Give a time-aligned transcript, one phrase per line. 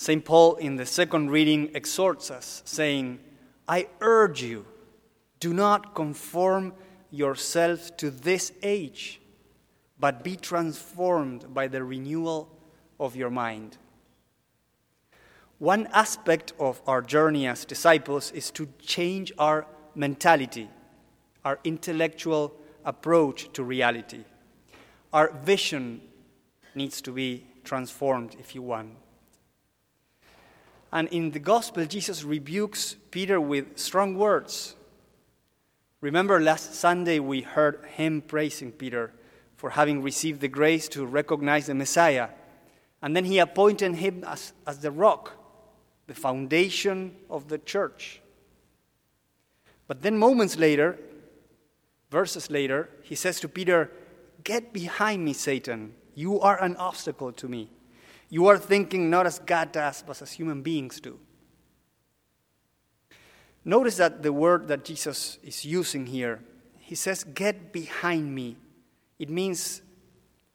[0.00, 0.24] St.
[0.24, 3.18] Paul, in the second reading, exhorts us, saying,
[3.68, 4.64] I urge you,
[5.40, 6.72] do not conform
[7.10, 9.20] yourself to this age,
[9.98, 12.48] but be transformed by the renewal
[12.98, 13.76] of your mind.
[15.58, 20.70] One aspect of our journey as disciples is to change our mentality,
[21.44, 22.54] our intellectual
[22.86, 24.24] approach to reality.
[25.12, 26.00] Our vision
[26.74, 28.92] needs to be transformed, if you want.
[30.92, 34.74] And in the gospel, Jesus rebukes Peter with strong words.
[36.00, 39.12] Remember, last Sunday we heard him praising Peter
[39.56, 42.30] for having received the grace to recognize the Messiah.
[43.02, 45.32] And then he appointed him as, as the rock,
[46.06, 48.20] the foundation of the church.
[49.86, 50.98] But then, moments later,
[52.10, 53.90] verses later, he says to Peter,
[54.42, 55.94] Get behind me, Satan.
[56.14, 57.70] You are an obstacle to me.
[58.30, 61.18] You are thinking not as God does, but as human beings do.
[63.64, 66.40] Notice that the word that Jesus is using here,
[66.78, 68.56] he says, Get behind me.
[69.18, 69.82] It means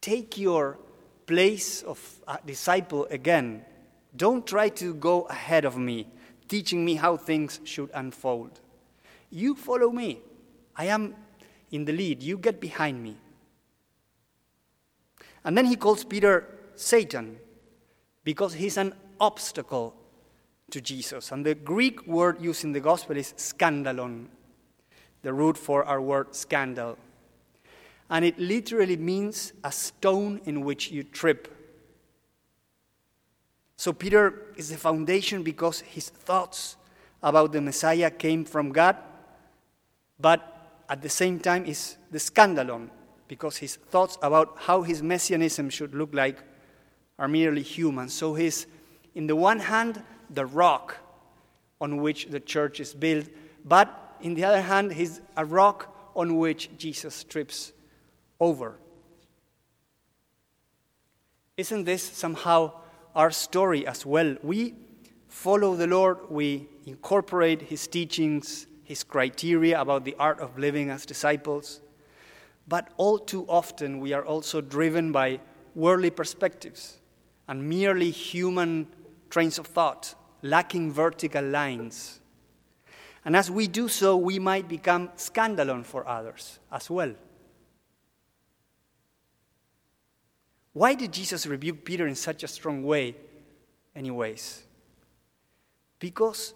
[0.00, 0.78] take your
[1.26, 3.64] place of disciple again.
[4.16, 6.08] Don't try to go ahead of me,
[6.48, 8.60] teaching me how things should unfold.
[9.30, 10.22] You follow me.
[10.74, 11.14] I am
[11.70, 12.22] in the lead.
[12.22, 13.18] You get behind me.
[15.44, 17.38] And then he calls Peter Satan
[18.28, 19.94] because he's an obstacle
[20.70, 21.32] to Jesus.
[21.32, 24.26] And the Greek word used in the gospel is skandalon,
[25.22, 26.98] the root for our word scandal.
[28.10, 31.48] And it literally means a stone in which you trip.
[33.78, 36.76] So Peter is the foundation because his thoughts
[37.22, 38.98] about the Messiah came from God,
[40.20, 42.90] but at the same time is the scandalon
[43.26, 46.42] because his thoughts about how his messianism should look like
[47.18, 48.08] are merely human.
[48.08, 48.66] So he's,
[49.14, 50.96] in the one hand, the rock
[51.80, 53.26] on which the church is built,
[53.64, 57.72] but in the other hand, he's a rock on which Jesus trips
[58.40, 58.78] over.
[61.56, 62.72] Isn't this somehow
[63.14, 64.36] our story as well?
[64.42, 64.74] We
[65.28, 71.04] follow the Lord, we incorporate his teachings, his criteria about the art of living as
[71.04, 71.80] disciples,
[72.66, 75.40] but all too often we are also driven by
[75.74, 76.97] worldly perspectives
[77.48, 78.86] and merely human
[79.30, 82.20] trains of thought, lacking vertical lines.
[83.24, 87.14] And as we do so, we might become scandalon for others as well.
[90.72, 93.16] Why did Jesus rebuke Peter in such a strong way,
[93.96, 94.62] anyways?
[95.98, 96.54] Because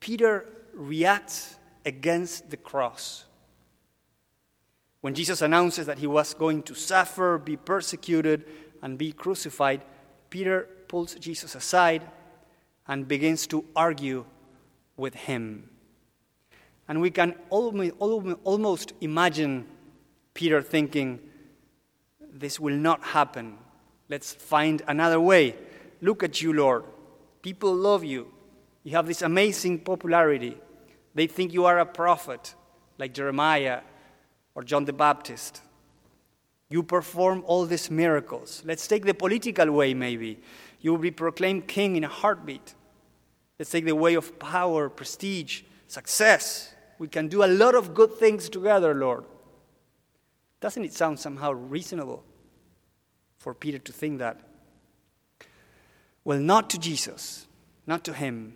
[0.00, 1.56] Peter reacts
[1.86, 3.24] against the cross.
[5.00, 8.44] When Jesus announces that he was going to suffer, be persecuted,
[8.82, 9.80] and be crucified,
[10.30, 12.02] Peter pulls Jesus aside
[12.86, 14.24] and begins to argue
[14.96, 15.68] with him.
[16.88, 19.66] And we can almost imagine
[20.32, 21.20] Peter thinking,
[22.32, 23.58] This will not happen.
[24.08, 25.54] Let's find another way.
[26.00, 26.84] Look at you, Lord.
[27.42, 28.28] People love you.
[28.84, 30.56] You have this amazing popularity.
[31.14, 32.54] They think you are a prophet,
[32.96, 33.80] like Jeremiah
[34.54, 35.60] or John the Baptist.
[36.70, 38.62] You perform all these miracles.
[38.64, 40.40] Let's take the political way, maybe.
[40.80, 42.74] You will be proclaimed king in a heartbeat.
[43.58, 46.74] Let's take the way of power, prestige, success.
[46.98, 49.24] We can do a lot of good things together, Lord.
[50.60, 52.24] Doesn't it sound somehow reasonable
[53.38, 54.40] for Peter to think that?
[56.24, 57.46] Well, not to Jesus,
[57.86, 58.54] not to him.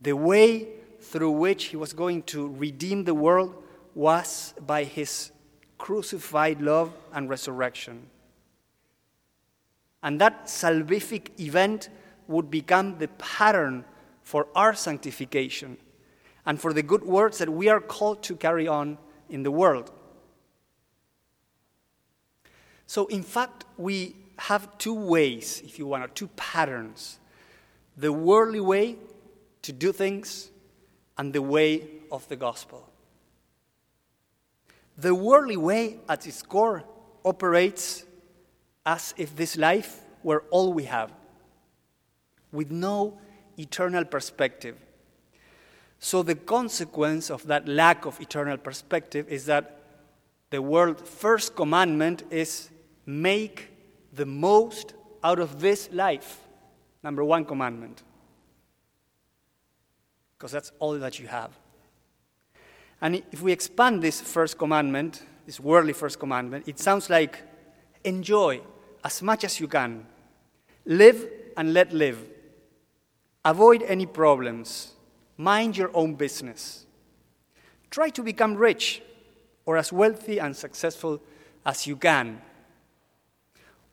[0.00, 0.68] The way
[1.00, 3.62] through which he was going to redeem the world
[3.94, 5.32] was by his
[5.80, 8.06] crucified love and resurrection.
[10.02, 11.88] And that salvific event
[12.28, 13.84] would become the pattern
[14.22, 15.78] for our sanctification
[16.46, 18.98] and for the good works that we are called to carry on
[19.28, 19.90] in the world.
[22.86, 27.18] So, in fact, we have two ways, if you want, or two patterns
[27.96, 28.96] the worldly way
[29.62, 30.50] to do things
[31.18, 32.88] and the way of the gospel.
[35.00, 36.84] The worldly way, at its core,
[37.24, 38.04] operates
[38.84, 41.10] as if this life were all we have,
[42.52, 43.18] with no
[43.58, 44.76] eternal perspective.
[45.98, 49.80] So, the consequence of that lack of eternal perspective is that
[50.50, 52.68] the world's first commandment is
[53.06, 53.70] make
[54.12, 54.92] the most
[55.24, 56.40] out of this life.
[57.02, 58.02] Number one commandment.
[60.36, 61.52] Because that's all that you have.
[63.00, 67.42] And if we expand this first commandment, this worldly first commandment, it sounds like
[68.04, 68.60] enjoy
[69.04, 70.06] as much as you can,
[70.84, 71.26] live
[71.56, 72.18] and let live,
[73.44, 74.92] Avoid any problems.
[75.36, 76.84] Mind your own business.
[77.90, 79.02] Try to become rich
[79.64, 81.20] or as wealthy and successful
[81.64, 82.40] as you can.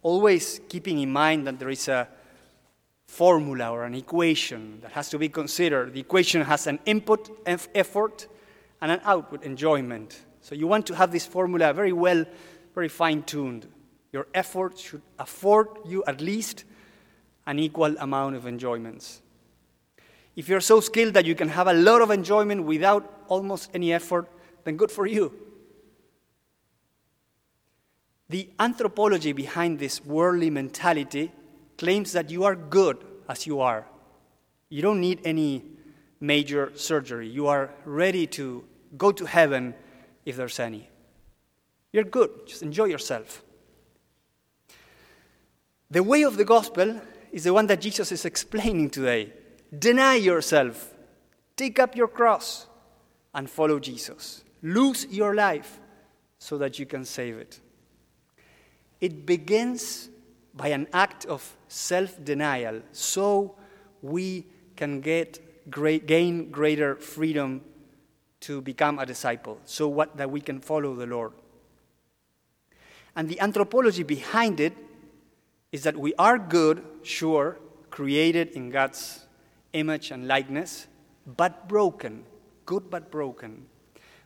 [0.01, 2.07] Always keeping in mind that there is a
[3.07, 5.94] formula or an equation that has to be considered.
[5.94, 8.27] The equation has an input effort
[8.81, 10.19] and an output enjoyment.
[10.41, 12.25] So you want to have this formula very well,
[12.74, 13.68] very fine tuned.
[14.13, 16.63] Your effort should afford you at least
[17.45, 19.21] an equal amount of enjoyments.
[20.35, 23.91] If you're so skilled that you can have a lot of enjoyment without almost any
[23.91, 24.27] effort,
[24.63, 25.33] then good for you.
[28.30, 31.31] The anthropology behind this worldly mentality
[31.77, 33.88] claims that you are good as you are.
[34.69, 35.63] You don't need any
[36.19, 37.28] major surgery.
[37.30, 38.64] You are ready to
[38.98, 39.74] go to heaven
[40.25, 40.90] if there's any.
[41.92, 42.31] You're good.
[42.48, 43.44] Just enjoy yourself.
[45.90, 49.31] The way of the gospel is the one that Jesus is explaining today.
[49.78, 50.94] Deny yourself,
[51.56, 52.68] take up your cross,
[53.34, 54.44] and follow Jesus.
[54.62, 55.80] Lose your life
[56.40, 57.60] so that you can save it.
[59.00, 60.10] It begins
[60.54, 63.56] by an act of self denial so
[64.02, 67.62] we can get great, gain greater freedom
[68.42, 71.34] to become a disciple, so what, that we can follow the Lord.
[73.16, 74.78] And the anthropology behind it
[75.72, 77.58] is that we are good, sure,
[77.90, 79.25] created in God's
[79.74, 80.88] image and likeness,
[81.25, 82.24] but broken,
[82.66, 83.66] good but broken.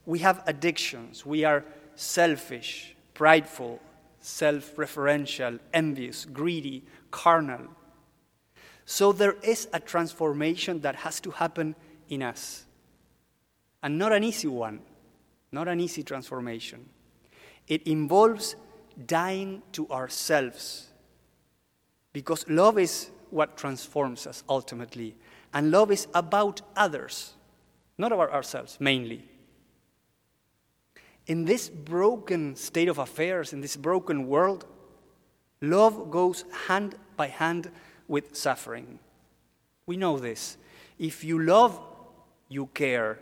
[0.05, 1.25] We have addictions.
[1.25, 1.63] We are
[1.95, 3.79] selfish, prideful,
[4.19, 7.67] self referential, envious, greedy, carnal.
[8.85, 11.75] So there is a transformation that has to happen
[12.09, 12.65] in us.
[13.83, 14.81] And not an easy one,
[15.51, 16.87] not an easy transformation.
[17.67, 18.55] It involves
[19.07, 20.87] dying to ourselves.
[22.13, 25.15] Because love is what transforms us ultimately.
[25.53, 27.33] And love is about others,
[27.97, 29.23] not about ourselves mainly.
[31.27, 34.65] In this broken state of affairs, in this broken world,
[35.61, 37.71] love goes hand by hand
[38.11, 38.99] with suffering.
[39.85, 40.57] We know this.
[40.99, 41.79] If you love,
[42.49, 43.19] you care,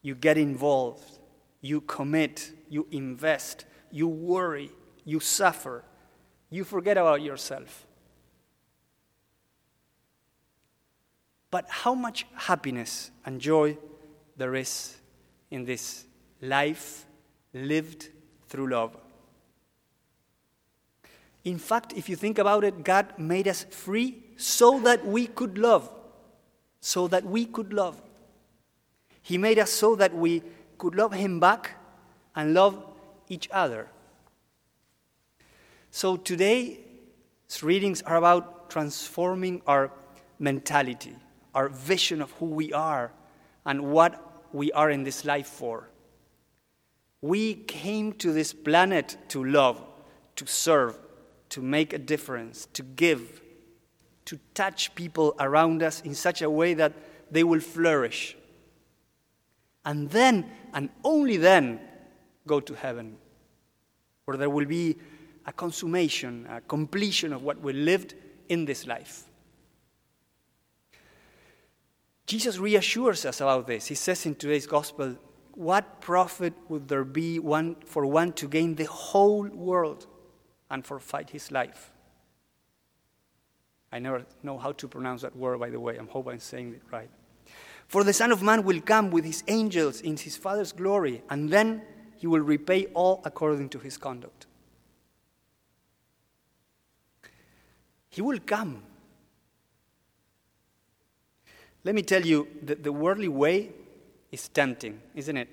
[0.00, 1.18] you get involved,
[1.60, 4.70] you commit, you invest, you worry,
[5.04, 5.82] you suffer,
[6.50, 7.84] you forget about yourself.
[11.50, 13.76] But how much happiness and joy
[14.36, 14.96] there is
[15.50, 16.04] in this
[16.40, 17.06] life
[17.52, 18.08] lived
[18.48, 18.96] through love.
[21.44, 25.58] In fact, if you think about it, God made us free so that we could
[25.58, 25.90] love.
[26.80, 28.00] So that we could love.
[29.22, 30.42] He made us so that we
[30.78, 31.76] could love Him back
[32.34, 32.84] and love
[33.28, 33.88] each other.
[35.90, 36.78] So today's
[37.62, 39.92] readings are about transforming our
[40.38, 41.14] mentality,
[41.54, 43.12] our vision of who we are,
[43.64, 45.88] and what we are in this life for.
[47.20, 49.84] We came to this planet to love,
[50.36, 50.98] to serve,
[51.52, 53.42] to make a difference, to give,
[54.24, 56.94] to touch people around us in such a way that
[57.30, 58.36] they will flourish.
[59.84, 61.78] And then, and only then,
[62.46, 63.18] go to heaven,
[64.24, 64.96] where there will be
[65.44, 68.14] a consummation, a completion of what we lived
[68.48, 69.24] in this life.
[72.26, 73.86] Jesus reassures us about this.
[73.86, 75.16] He says in today's gospel,
[75.52, 80.06] what profit would there be one, for one to gain the whole world
[80.72, 81.92] and forfeit his life?
[83.92, 85.98] I never know how to pronounce that word, by the way.
[85.98, 87.10] I hope I'm saying it right.
[87.86, 91.50] For the Son of Man will come with his angels in his Father's glory, and
[91.50, 91.82] then
[92.16, 94.46] he will repay all according to his conduct.
[98.08, 98.82] He will come.
[101.84, 103.72] Let me tell you that the worldly way
[104.30, 105.48] is tempting, isn't it?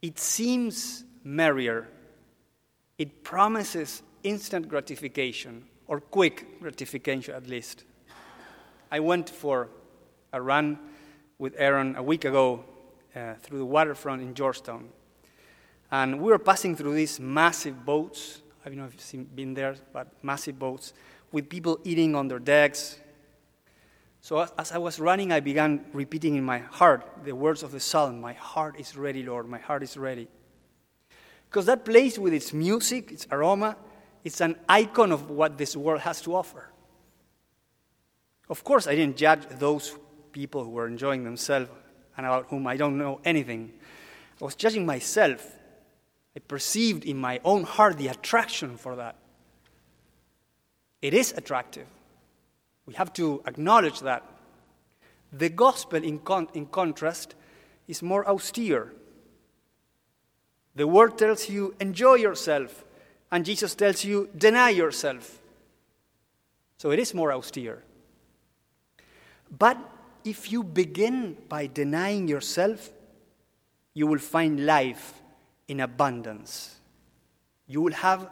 [0.00, 1.88] It seems merrier.
[2.96, 7.84] It promises instant gratification, or quick gratification at least.
[8.90, 9.68] I went for
[10.32, 10.78] a run
[11.38, 12.64] with Aaron a week ago
[13.14, 14.88] uh, through the waterfront in Georgetown.
[15.90, 18.42] And we were passing through these massive boats.
[18.64, 20.92] I don't know if you've been there, but massive boats
[21.30, 22.98] with people eating on their decks,
[24.24, 27.78] so as I was running, I began repeating in my heart the words of the
[27.78, 30.28] psalm My heart is ready, Lord, my heart is ready.
[31.50, 33.76] Because that place with its music, its aroma,
[34.24, 36.70] it's an icon of what this world has to offer.
[38.48, 39.96] Of course, I didn't judge those
[40.32, 41.70] people who were enjoying themselves
[42.16, 43.72] and about whom I don't know anything.
[44.40, 45.46] I was judging myself.
[46.36, 49.16] I perceived in my own heart the attraction for that.
[51.00, 51.86] It is attractive.
[52.86, 54.22] We have to acknowledge that.
[55.32, 57.34] The gospel, in, con- in contrast,
[57.88, 58.92] is more austere.
[60.74, 62.84] The world tells you, enjoy yourself,
[63.30, 65.40] and Jesus tells you, deny yourself.
[66.78, 67.82] So it is more austere.
[69.58, 69.78] But
[70.24, 72.90] if you begin by denying yourself,
[73.92, 75.22] you will find life
[75.68, 76.76] in abundance.
[77.66, 78.28] You will have,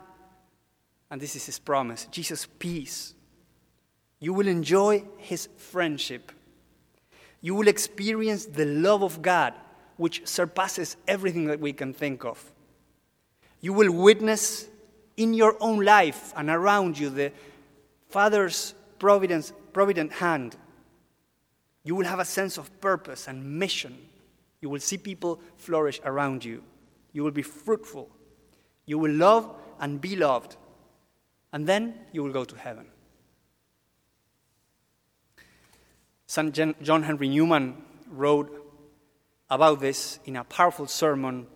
[1.11, 3.15] and this is his promise, Jesus' peace.
[4.19, 6.33] You will enjoy his friendship.
[7.41, 9.55] You will experience the love of God,
[9.97, 12.53] which surpasses everything that we can think of.
[13.61, 14.69] You will witness
[15.23, 17.33] in your own life and around you the
[18.09, 20.57] Father's providence, provident hand.
[21.85, 23.97] You will have a sense of purpose and mission.
[24.61, 26.63] You will see people flourish around you.
[27.13, 28.09] You will be fruitful.
[28.87, 30.57] You will love and be loved.
[31.53, 32.87] And then you will go to heaven.
[36.27, 36.83] St.
[36.83, 37.77] John Henry Newman
[38.11, 38.59] wrote
[39.51, 41.47] about this in a powerful sermon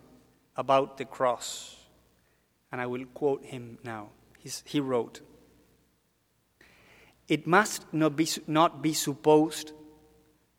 [0.56, 1.75] about the cross.
[2.72, 4.10] And I will quote him now.
[4.38, 5.20] He's, he wrote
[7.28, 9.72] It must not be, not be supposed,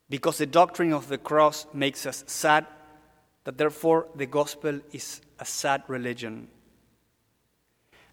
[0.09, 2.65] because the doctrine of the cross makes us sad,
[3.43, 6.47] that therefore the gospel is a sad religion.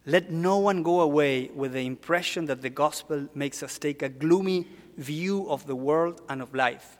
[0.07, 4.09] Let no one go away with the impression that the gospel makes us take a
[4.09, 6.99] gloomy view of the world and of life.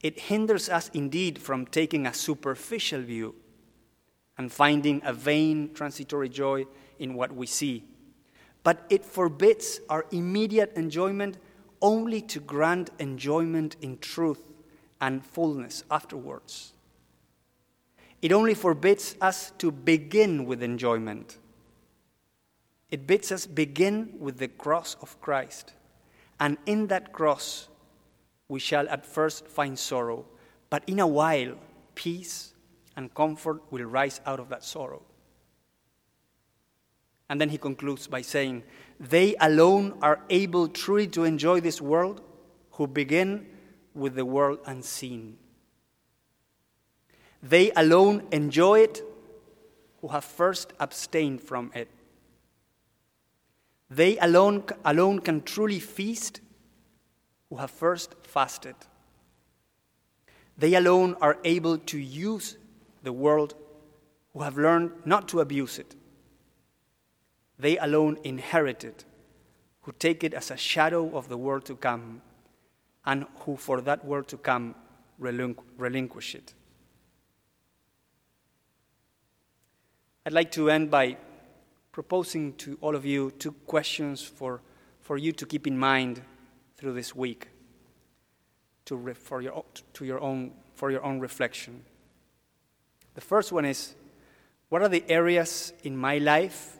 [0.00, 3.34] It hinders us indeed from taking a superficial view
[4.38, 6.66] and finding a vain transitory joy
[6.98, 7.84] in what we see,
[8.62, 11.38] but it forbids our immediate enjoyment
[11.80, 14.42] only to grant enjoyment in truth
[15.00, 16.72] and fullness afterwards.
[18.22, 21.38] It only forbids us to begin with enjoyment.
[22.90, 25.74] It bids us begin with the cross of Christ.
[26.40, 27.68] And in that cross,
[28.48, 30.24] we shall at first find sorrow,
[30.70, 31.54] but in a while,
[31.94, 32.52] peace
[32.96, 35.02] and comfort will rise out of that sorrow.
[37.28, 38.62] And then he concludes by saying,
[38.98, 42.22] They alone are able truly to enjoy this world
[42.72, 43.46] who begin
[43.94, 45.38] with the world unseen.
[47.42, 49.02] They alone enjoy it
[50.00, 51.88] who have first abstained from it.
[53.90, 56.40] They alone, alone can truly feast
[57.50, 58.74] who have first fasted.
[60.58, 62.56] They alone are able to use
[63.06, 63.54] the world
[64.32, 65.94] who have learned not to abuse it.
[67.56, 69.04] They alone inherit it,
[69.82, 72.20] who take it as a shadow of the world to come,
[73.06, 74.74] and who for that world to come
[75.18, 76.52] relinquish it.
[80.26, 81.16] I'd like to end by
[81.92, 84.60] proposing to all of you two questions for,
[85.00, 86.22] for you to keep in mind
[86.76, 87.48] through this week
[88.86, 91.84] to re, for, your, to your own, for your own reflection.
[93.16, 93.94] The first one is
[94.68, 96.76] what are the areas in my life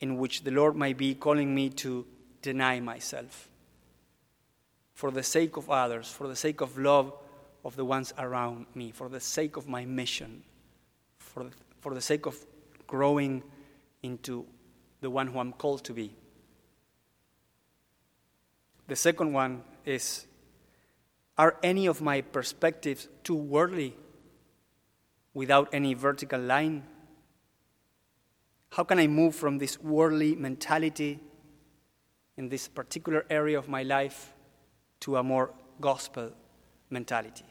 [0.00, 2.04] in which the Lord might be calling me to
[2.42, 3.48] deny myself
[4.92, 7.12] for the sake of others, for the sake of love
[7.64, 10.42] of the ones around me, for the sake of my mission,
[11.18, 11.50] for the,
[11.80, 12.36] for the sake of
[12.88, 13.42] growing
[14.02, 14.44] into
[15.00, 16.12] the one who I'm called to be.
[18.88, 20.26] The second one is
[21.38, 23.94] Are any of my perspectives too worldly
[25.36, 26.82] without any vertical line?
[28.70, 31.20] How can I move from this worldly mentality
[32.38, 34.32] in this particular area of my life
[35.00, 36.32] to a more gospel
[36.88, 37.44] mentality?